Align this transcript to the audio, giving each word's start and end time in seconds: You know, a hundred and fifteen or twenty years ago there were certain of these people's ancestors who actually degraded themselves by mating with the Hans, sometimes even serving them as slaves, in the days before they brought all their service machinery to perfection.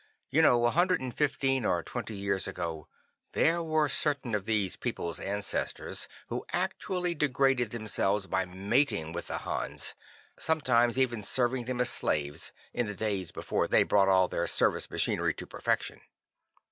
You 0.31 0.41
know, 0.41 0.65
a 0.65 0.71
hundred 0.71 0.99
and 0.99 1.15
fifteen 1.15 1.63
or 1.63 1.83
twenty 1.83 2.15
years 2.15 2.47
ago 2.47 2.87
there 3.33 3.61
were 3.61 3.87
certain 3.87 4.33
of 4.33 4.45
these 4.45 4.75
people's 4.75 5.19
ancestors 5.19 6.07
who 6.29 6.43
actually 6.51 7.13
degraded 7.13 7.69
themselves 7.69 8.25
by 8.25 8.45
mating 8.45 9.13
with 9.13 9.27
the 9.27 9.37
Hans, 9.37 9.93
sometimes 10.39 10.97
even 10.97 11.21
serving 11.21 11.65
them 11.65 11.79
as 11.79 11.91
slaves, 11.91 12.51
in 12.73 12.87
the 12.87 12.95
days 12.95 13.29
before 13.29 13.67
they 13.67 13.83
brought 13.83 14.07
all 14.09 14.27
their 14.27 14.47
service 14.47 14.89
machinery 14.89 15.35
to 15.35 15.45
perfection. 15.45 16.01